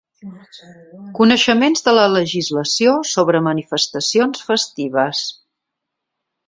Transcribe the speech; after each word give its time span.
Coneixements 1.19 1.85
de 1.89 1.93
la 1.97 2.07
legislació 2.15 2.97
sobre 3.13 3.43
manifestacions 3.51 4.43
festives. 4.51 5.25